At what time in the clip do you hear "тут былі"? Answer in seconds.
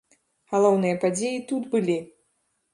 1.53-2.01